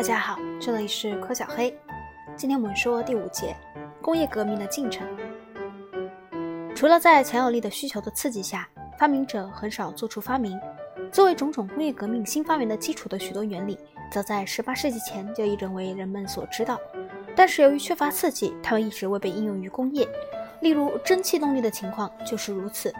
[0.00, 1.78] 大家好，这里是柯小黑。
[2.34, 3.54] 今天我们说第五节
[4.00, 5.06] 工业革命的进程。
[6.74, 8.66] 除了在强有力的需求的刺激下，
[8.98, 10.58] 发明者很少做出发明。
[11.12, 13.78] 作为种种工业革命新发明的基础的许多原理，
[14.10, 16.80] 早在18世纪前就已认为人们所知道，
[17.36, 20.08] 但是由于缺乏刺激，它们一直未被应用于工业。
[20.62, 22.90] 例如，蒸汽动力的情况就是如此。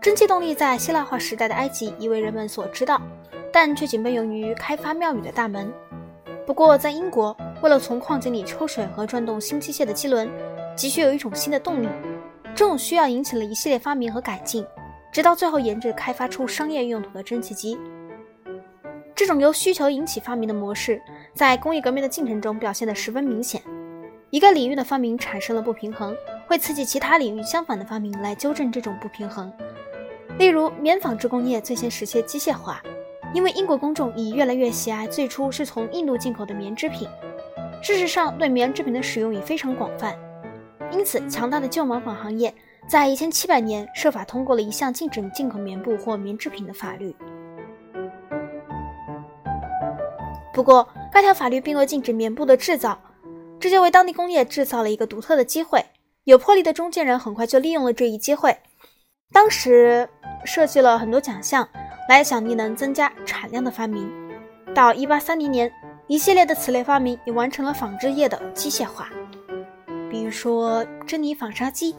[0.00, 3.00] 蒸汽动力在希腊化时代的埃及已为人们所知道。
[3.52, 5.72] 但却仅被用于开发庙宇的大门。
[6.46, 10.28] 不过，在英国，为了从矿井里抽水和转动新机械的机轮，
[10.74, 11.88] 急需有一种新的动力。
[12.54, 14.66] 这种需要引起了一系列发明和改进，
[15.12, 17.78] 直到最后研制开发出商业用途的蒸汽机。
[19.14, 21.00] 这种由需求引起发明的模式，
[21.34, 23.62] 在工业革命的进程中表现得十分明显。
[24.30, 29.52] 一个领域的发明产生了不平衡，会刺激其他领域相反的发明来纠正这种不平衡。
[30.38, 32.82] 例如，棉纺织工业最先实现机械化。
[33.34, 37.08] 因为英国公众已越来越喜爱最初是从印度进口的棉织品，
[37.82, 40.14] 事实上，对棉织品的使用已非常广泛。
[40.90, 42.54] 因此，强大的旧毛纺行业
[42.86, 47.14] 在一千七百年设法通过了一项禁止进口棉布或棉制品的法律。
[50.52, 53.00] 不过，该条法律并未禁止棉布的制造，
[53.58, 55.82] 这就为当地工业制造了一个独特的机会。
[56.24, 58.56] 有魄力的中间人很快就利用了这一机会，
[59.32, 60.06] 当时
[60.44, 61.66] 设计了很多奖项。
[62.08, 64.10] 来奖励能增加产量的发明。
[64.74, 65.70] 到一八三零年，
[66.06, 69.08] 一系列的此类发明已完成了纺织业的机械化，
[70.10, 71.94] 比如说珍妮纺纱机。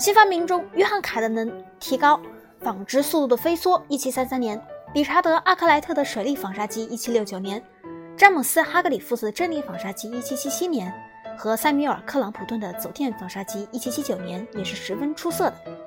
[0.00, 2.20] 新发明中，约翰卡的能提高
[2.60, 4.56] 纺织速度的飞梭，一七三三年；
[4.94, 7.60] 理查德阿克莱特的水力纺纱机，一七六九年；
[8.16, 10.88] 詹姆斯哈格里夫斯的珍妮纺纱机，一七七七年；
[11.36, 15.77] 和塞缪尔克朗普顿的走电纺纱机，一七七九年，也是十分出色的。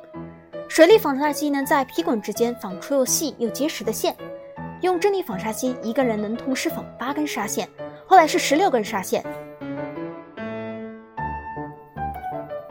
[0.74, 4.16] 水力纺纱机能在皮滚之间纺出又细又结实的线。
[4.80, 7.68] 用珍妮纺纱机，一个人能同时纺八根纱线，
[8.08, 9.22] 后来是十六根纱线，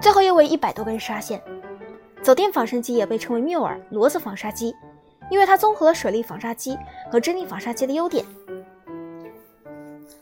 [0.01, 1.43] 最后又为一百多根纱线。
[2.23, 4.75] 走电纺纱机也被称为缪尔骡子纺纱机，
[5.29, 6.79] 因为它综合了水力纺纱机
[7.13, 8.25] 和珍妮纺纱机的优点。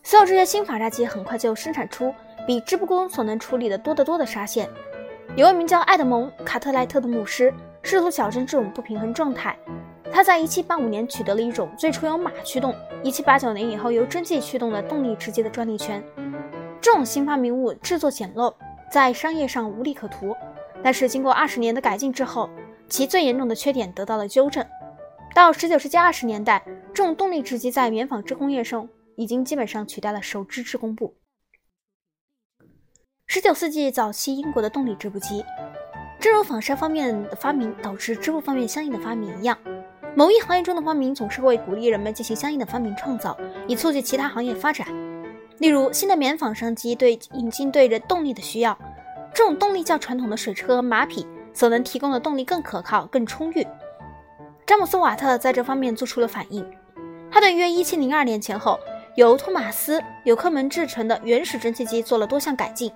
[0.02, 2.12] 所有这些新纺纱机很快就生产出
[2.44, 4.68] 比织布工所能处理的多得多的纱线。
[5.36, 7.54] 有位名叫爱德蒙·卡特莱特的牧师。
[7.90, 9.58] 试图矫正这种不平衡状态，
[10.12, 16.04] 他在1785年取得了一种最初由马驱动，1789年以后由蒸汽驱动的动力直接的专利权。
[16.82, 18.54] 这种新发明物制作简陋，
[18.92, 20.36] 在商业上无利可图，
[20.84, 22.50] 但是经过二十年的改进之后，
[22.90, 24.62] 其最严重的缺点得到了纠正。
[25.34, 26.62] 到19世纪20年代，
[26.92, 31.14] 这种动力织机在棉纺织工业上已经基本上取代了手织织工部。
[33.30, 35.42] 19世纪早期英国的动力织布机。
[36.20, 39.56] 正如纺纱方面的发明导致织布方面相应的发明一样，
[40.16, 44.88] 某一行业中的发明总是会鼓励人们进行相应的发明创造，以促进其他行业发展。
[45.58, 48.76] 例如，新的棉纺商机对引进对人动力的需要，
[49.32, 53.64] 这种动力较传统的水车、马匹所能提供的动力更可靠、更充裕。
[54.66, 56.68] 詹姆斯·瓦特在这方面做出了反应，
[57.30, 58.78] 他对约1702年前后
[59.14, 62.90] 由托马斯·纽克门制成的原始蒸汽机做了多项改进。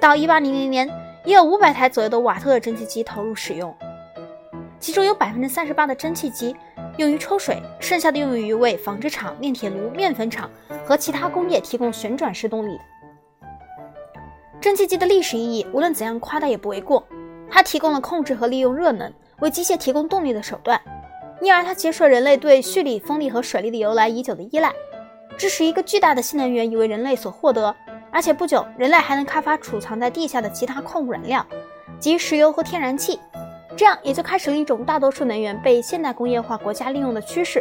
[0.00, 1.03] 到1800年。
[1.24, 3.74] 也有五百台左右的瓦特蒸汽机投入使用，
[4.78, 6.54] 其中有百分之三十八的蒸汽机
[6.98, 10.50] 用于抽水，剩下的用于为纺织厂、炼铁炉、面粉厂
[10.84, 12.78] 和其他工业提供旋转式动力。
[14.60, 17.06] 蒸汽机的历史意义无论怎样夸大也不为过，
[17.50, 19.10] 它提供了控制和利用热能
[19.40, 20.80] 为机械提供动力的手段，
[21.40, 24.72] 因而它结束了人类对蓄力、风力和水力的由来已久的依赖，
[25.38, 27.74] 这使一个巨大的新能源已为人类所获得。
[28.14, 31.44] 而且不久，人类还能开发储藏在地下的其他矿物燃料，
[31.98, 33.18] 即石油和天然气，
[33.76, 37.60] 这样也就开始了一种大多数能源被现代工业化国家利用的趋势。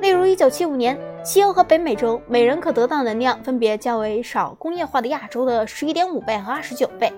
[0.00, 7.12] 例如，1975年，西欧和北美洲每人可得到能量分别较为少工业化的亚洲的11.5倍和29倍。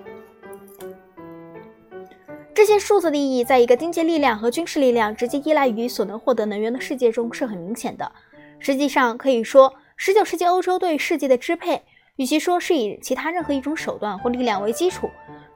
[2.55, 8.11] 这些数字的意义，在一个经济力量和军事力量直接依赖于所能获得能源的世界中是很明显的。
[8.57, 11.83] 实际上，可以说，19世纪欧洲对世界的支配。
[12.17, 15.09] 与其说是以其他任何一种手段或力量为基础，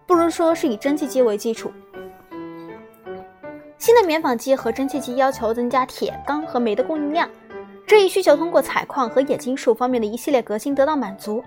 [0.07, 1.71] 不如说是以蒸汽机为基础。
[3.77, 7.30] 新的棉纺机和蒸汽机要求增加铁、钢和煤的供应量，
[7.86, 11.44] 这一需求通过采矿和冶金术方面的一系列革新得到满足。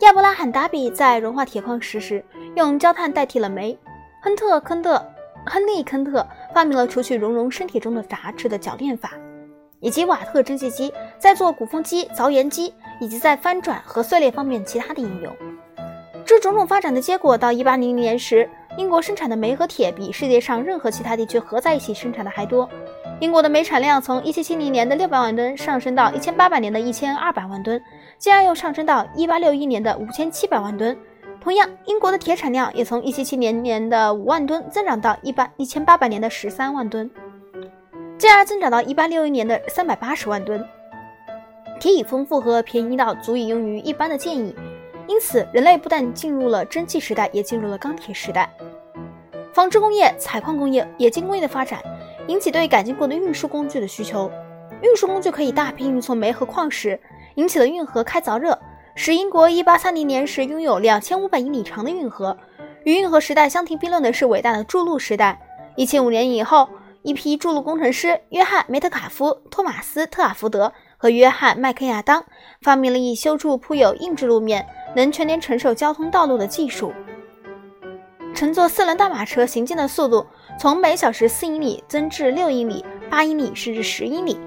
[0.00, 2.22] 亚伯拉罕·达比在融化铁矿石时
[2.54, 3.78] 用焦炭代替了煤。
[4.20, 5.02] 亨特·坑特、
[5.46, 9.12] 亨利·坑特发明了除去熔融生铁中的杂质的铰炼法。
[9.80, 12.72] 以及瓦特蒸汽机在做鼓风机、凿岩机，
[13.02, 15.36] 以及在翻转和碎裂方面其他的应用。
[16.24, 22.70] 这种种发展的结果，到1800年时，英国生产的煤和铁比世界上任何其他地区合在一起生产的还多。
[23.18, 27.82] 英国的煤产量从1770年的600万吨上升到1800年的1200万吨，
[28.18, 30.96] 进而又上升到1861年的5700万吨。
[31.40, 37.10] 同样，英国的铁产量也从1770年的5万吨增长到1 1800年的13万吨，
[38.16, 40.64] 进而增长到1861年的380万吨。
[41.82, 44.54] 铁已丰富和便宜到足以用于一般的建议，
[45.08, 48.48] 因此人类不但进入了蒸汽时代，也进入了钢铁时代。
[49.52, 51.82] 纺织工业、采矿工业、冶金工业的发展。
[52.28, 54.30] 引起对改进过的运输工具的需求，
[54.80, 57.00] 运输工具可以大批运送煤和矿石，
[57.34, 58.56] 引起了运河开凿热，
[58.94, 62.38] 使英国1830年时拥有2500英里长的运河。
[62.84, 65.40] 与运河时代相提并论的是伟大的筑路时代。
[65.76, 66.68] 175年以后，
[67.02, 70.72] 一批筑路工程师约翰·梅特卡夫、托马斯·特尔福德
[71.02, 72.24] 和约翰·麦克亚当
[72.60, 74.64] 发明了以修筑铺有硬质路面、
[74.94, 76.92] 能全年承受交通道路的技术。
[78.32, 80.24] 乘坐四轮大马车行进的速度
[80.60, 84.38] 从每小时四英里增至六英里、八英里甚至十英里。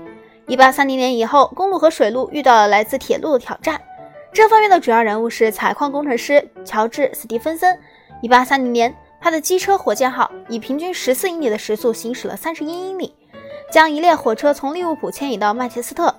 [0.48, 3.82] 一八三零年以后，公路和水路遇到了来自铁路的挑战。
[4.32, 7.78] 这方面的主要人物是采矿工程师乔治·斯蒂芬森。
[8.22, 13.14] 一八三零年，他的机车“火箭号”以平均十四英里的时速行驶了三十一英里，
[13.70, 16.16] 将一列火车从利物浦迁移到曼彻斯特。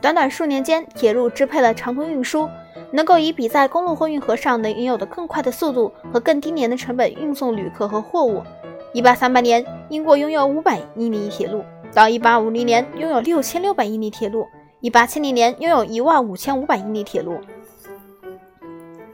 [0.00, 2.48] 短短数年间，铁路支配了长途运输。
[2.92, 8.42] 能够以比在公路或运河上能拥有的更快的速度和更低廉的成本运送旅客和货物。
[8.94, 11.60] 1838年，英国拥有500英里铁路；
[11.94, 14.44] 到1850年，拥有6600英里铁路
[14.82, 17.38] ；1870年，拥有15500英里铁路。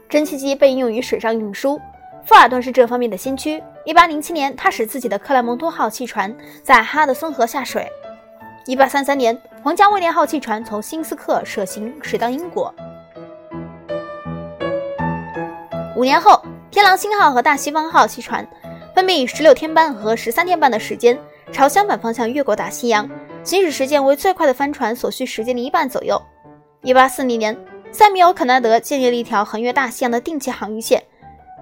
[0.09, 1.79] 蒸汽机被应用于水上运输，
[2.25, 3.61] 富尔顿是这方面的先驱。
[3.85, 7.87] 1807年，他使自己的克莱蒙多号汽船在哈德森河下水。
[8.67, 12.73] 1833年，皇家威廉号汽船从新斯克舍行驶到英国。
[15.95, 18.45] 五年后，天狼星号和大西方号汽船
[18.93, 21.17] 分别以十六天半和十三天半的时间
[21.49, 23.09] 朝相反方向越过大西洋，
[23.41, 26.21] 行驶时间为最快的帆船所需时间的一半左右。
[26.81, 27.57] 一八四零年，
[27.93, 31.01] 塞缪尔·肯纳德建立了一条横越大西洋的定期航运线，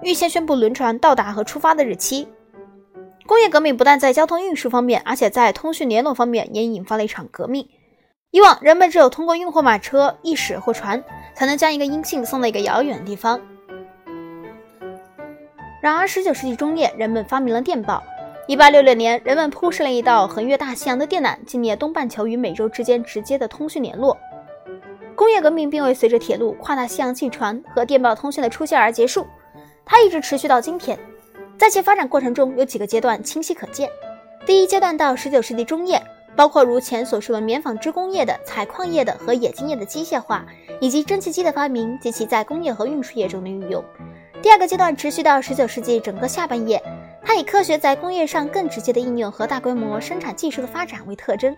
[0.02, 2.26] 预先宣布轮船到达和出发的日期。
[3.26, 7.68] 工业革命不但在交通运输方面，而且在通讯联络方面也引发了一场革命。
[8.30, 11.02] 以往，人们只有通过运货马车、驿使或船，
[11.34, 13.40] 才能将一个音信送到一个遥远的地方。
[15.82, 18.02] 然而，19世纪中叶，人们发明了电报。
[18.48, 24.16] 1866年，人们铺设了一道横越大西洋的电缆，建立东半球与美洲之间直接的通讯联络。
[25.16, 29.26] 工业革命并未随着铁路、跨大西洋汽船和电报通讯的出现而结束，
[29.84, 30.96] 它一直持续到今天。
[31.58, 33.90] 在其发展过程中，有几个阶段清晰可见。
[34.44, 36.00] 第一阶段到19世纪中叶，
[36.36, 40.44] 包括如前所述的棉纺织工业的、采矿业的和冶金业的机械化，
[40.80, 43.82] 以及蒸汽机的发明及其在工业和运输业中的运用。
[44.42, 46.80] 第二个阶段持续到十九世纪整个下半叶，
[47.22, 51.56] 它以科学在工业上更直接的应用和大规模生产技术的发展为特征。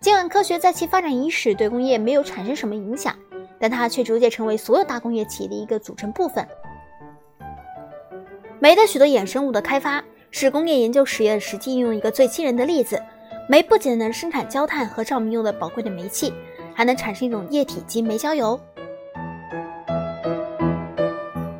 [0.00, 3.16] 尽管科学在其发展伊始对工业没有产生什么影响，
[3.58, 6.46] 但它却逐渐成为所有大工业企业的一个组成部分。
[8.58, 13.00] 煤的许多衍生物的开发是工业研究实验实际应用一个最惊人的例子。
[13.48, 16.32] 煤不仅能生产焦炭和照明用的宝贵的煤气，
[16.74, 18.58] 还能产生一种液体及煤焦油。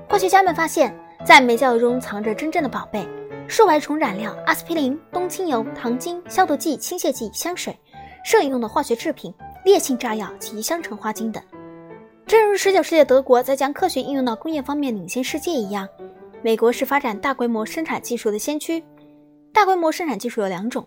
[0.08, 0.92] 科学家们发现，
[1.24, 3.06] 在煤焦油中藏着真正的宝贝：
[3.46, 7.78] 数百种染料、阿司匹林、冬青油、糖精、消毒剂、清洁剂、香水、
[8.24, 9.32] 摄影用的化学制品、
[9.64, 11.42] 烈性炸药及香橙花精等。
[12.26, 15.88] 正如19世纪德国在将科学应用到工业方面领先世界一样，
[16.46, 18.80] 美国是发展大规模生产技术的先驱。
[19.52, 20.86] 大规模生产技术有两种：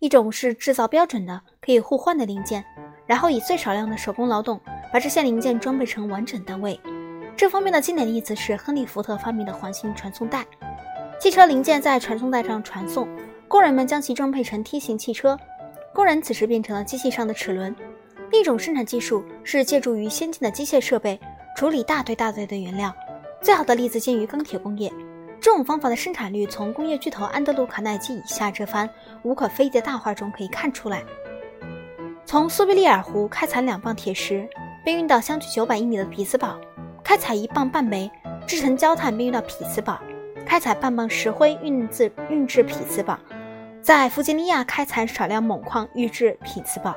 [0.00, 2.64] 一种是制造标准的、可以互换的零件，
[3.06, 4.60] 然后以最少量的手工劳动
[4.92, 6.80] 把这些零件装备成完整单位。
[7.36, 10.44] 这方面的经典例子是亨利·福特发明的环形传送带，
[11.20, 13.08] 汽车零件在传送带上传送，
[13.46, 15.38] 工人们将其装配成梯形汽车，
[15.94, 17.72] 工人此时变成了机器上的齿轮。
[18.32, 21.16] 另一种生产技术是借助于先进的机械设备
[21.56, 22.92] 处理大堆大堆的原料，
[23.46, 24.92] 最好的例子见于钢铁工业。
[25.40, 28.90] 这种方法的生产率从工业巨头安德鲁·卡耐基以下这番
[29.22, 31.04] 无可非议的大话中可以看出来。
[32.24, 34.48] 从苏必利尔湖开采两磅铁石，
[34.84, 36.58] 并运到相距九百英里的匹兹堡。
[37.04, 38.10] 开采一磅半煤，
[38.48, 39.94] 制成焦炭，并运到匹兹堡；
[40.44, 43.16] 开采半磅石灰，运至运至匹兹堡；
[43.80, 46.96] 在弗吉尼亚开采少量锰矿，运至匹兹堡。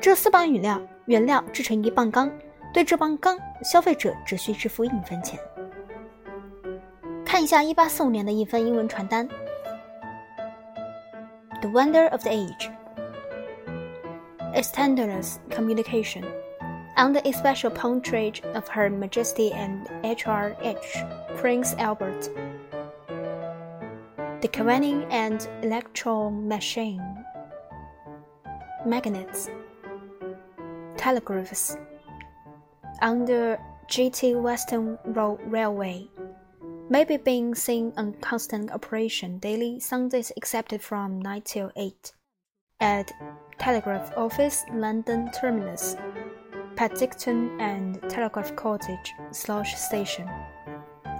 [0.00, 2.30] 这四磅原料原料制成一磅钢，
[2.72, 5.36] 对这磅钢，消费者只需支付一分钱。
[7.27, 9.27] 看一下1845年的一份英文传单：
[11.61, 12.71] The Wonder of the Age,
[14.53, 21.03] Extendless Communication。under especial patronage of Her Majesty and H.R.H.
[21.37, 22.29] Prince Albert.
[24.41, 27.01] The Convening and Electro Machine.
[28.85, 29.49] magnets,
[30.97, 31.77] telegraphs.
[33.01, 35.39] Under GT Western Road
[36.90, 42.12] Railway, maybe being seen on constant operation daily, Sundays excepted from 9 till 8.
[42.80, 43.12] At
[43.58, 45.96] Telegraph Office, London Terminus,
[46.76, 50.28] Paddington and Telegraph Cottage, Slough Station.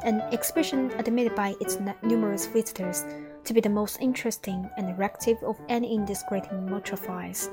[0.04, 3.04] An exhibition admitted by its numerous visitors
[3.44, 7.50] to be the most interesting and attractive of any in this great metropolis.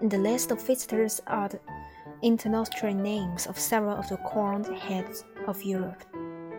[0.00, 1.58] In the list of visitors are the
[2.22, 6.04] international names of several of the crowned heads of Europe,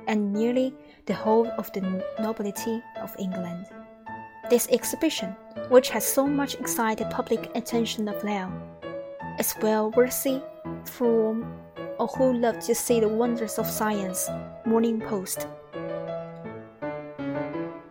[0.09, 0.75] and nearly
[1.07, 1.81] the whole of the
[2.21, 3.67] nobility of England.
[4.51, 5.35] This exhibition,
[5.71, 8.49] which has so much excited public attention of late,
[9.39, 10.41] is well worthy
[10.85, 11.45] from
[11.99, 14.29] all who love to see the wonders of science.
[14.67, 15.47] Morning Post。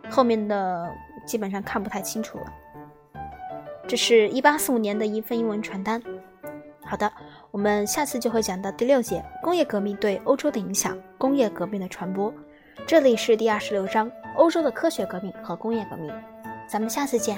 [0.10, 0.94] 后面的
[1.26, 2.46] 基本上看不太清楚了。
[3.88, 6.02] 这是一八四五年的一份英文传单。
[6.86, 7.12] 好的，
[7.50, 12.33] 我们下次就会讲到第六节工业革命对欧洲的影响， 工业革命的传播。
[12.87, 16.11] 这里是第二十六章欧洲的科学革命和工业革命。
[16.67, 17.37] 咱们下次见。